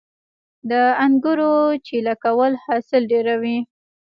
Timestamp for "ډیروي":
3.11-3.57